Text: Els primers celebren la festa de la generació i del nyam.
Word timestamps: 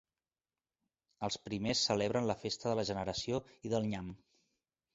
Els 1.27 1.37
primers 1.49 1.83
celebren 1.91 2.27
la 2.31 2.37
festa 2.45 2.71
de 2.71 2.75
la 2.81 2.89
generació 2.93 3.45
i 3.69 3.75
del 3.77 3.89
nyam. 3.93 4.13